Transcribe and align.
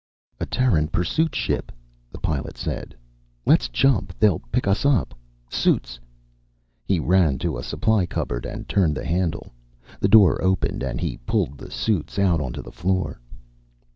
"A 0.39 0.47
Terran 0.47 0.87
pursuit 0.87 1.35
ship," 1.35 1.71
the 2.11 2.17
Pilot 2.17 2.57
said. 2.57 2.95
"Let's 3.45 3.69
jump. 3.69 4.17
They'll 4.17 4.39
pick 4.51 4.65
us 4.65 4.83
up. 4.83 5.13
Suits" 5.47 5.99
He 6.87 6.99
ran 6.99 7.37
to 7.37 7.55
a 7.55 7.61
supply 7.63 8.07
cupboard 8.07 8.43
and 8.47 8.67
turned 8.67 8.97
the 8.97 9.05
handle. 9.05 9.51
The 9.99 10.07
door 10.07 10.41
opened 10.43 10.81
and 10.81 10.99
he 10.99 11.17
pulled 11.17 11.59
the 11.59 11.69
suits 11.69 12.17
out 12.17 12.41
onto 12.41 12.63
the 12.63 12.71
floor. 12.71 13.21